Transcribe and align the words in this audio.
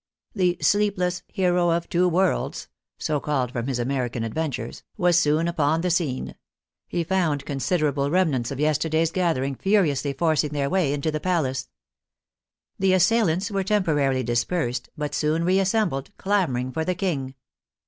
The 0.33 0.57
sleepless" 0.61 1.21
hero 1.37 1.69
of 1.69 1.87
two 1.87 2.09
worlds" 2.09 2.67
(so 2.97 3.19
called 3.19 3.51
from 3.51 3.67
his 3.67 3.77
American 3.77 4.23
adventures) 4.23 4.81
was 4.97 5.15
soon 5.15 5.47
upon 5.47 5.81
the 5.81 5.91
scene; 5.91 6.33
he 6.87 7.03
found 7.03 7.45
considerable 7.45 8.09
remnants 8.09 8.49
of 8.49 8.59
yesterday's 8.59 9.11
gathering 9.11 9.53
furiously 9.53 10.13
forcing 10.13 10.53
their 10.53 10.71
way 10.71 10.91
into 10.91 11.11
the 11.11 11.19
palace. 11.19 11.69
The 12.79 12.93
assailants 12.93 13.51
were 13.51 13.63
temporarily 13.63 14.23
dispersed, 14.23 14.89
but 14.97 15.13
soon 15.13 15.43
reassembled, 15.45 16.09
clamoring 16.17 16.71
for 16.71 16.83
the 16.83 16.95
King. 16.95 17.35